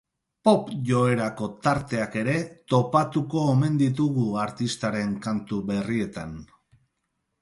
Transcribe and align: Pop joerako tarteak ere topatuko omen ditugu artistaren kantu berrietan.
Pop 0.47 0.69
joerako 0.91 1.49
tarteak 1.67 2.17
ere 2.23 2.35
topatuko 2.75 3.43
omen 3.51 3.77
ditugu 3.83 4.25
artistaren 4.45 5.15
kantu 5.27 5.61
berrietan. 5.69 6.35